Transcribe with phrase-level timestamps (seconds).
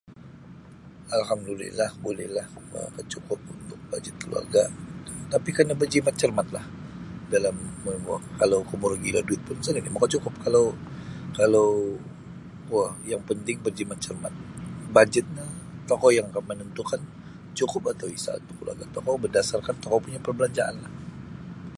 [1.17, 2.47] Alhamdulillah bulilah
[2.83, 4.63] makacukup untuk bajet keluarga
[5.33, 6.65] tapi kena berjimat cermatlah
[7.33, 7.55] dalam
[8.41, 10.65] kalau komburo gilo duit pun sa nini makacukup kalau
[11.37, 11.69] kalau
[12.67, 14.33] kuo yang penting berjimat cermat
[14.95, 15.45] bajet no
[15.87, 17.01] tokou yang akan menantukan
[17.57, 20.91] cukup atau isa untuk keluarga tokou berdasarkan tokou punya perbelanjaanlah.